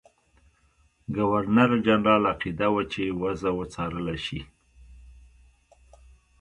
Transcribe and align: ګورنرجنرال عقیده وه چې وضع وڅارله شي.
ګورنرجنرال 1.15 2.23
عقیده 2.31 2.67
وه 2.73 2.83
چې 2.91 3.03
وضع 3.21 3.51
وڅارله 3.59 4.15
شي. 4.25 4.39